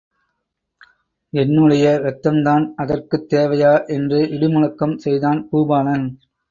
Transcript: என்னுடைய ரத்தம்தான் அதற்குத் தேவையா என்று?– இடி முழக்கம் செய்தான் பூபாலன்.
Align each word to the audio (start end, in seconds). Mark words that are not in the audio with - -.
என்னுடைய 1.33 1.99
ரத்தம்தான் 2.03 2.65
அதற்குத் 2.75 3.33
தேவையா 3.33 3.87
என்று?– 3.87 4.29
இடி 4.31 4.47
முழக்கம் 4.49 4.97
செய்தான் 4.97 5.47
பூபாலன். 5.51 6.07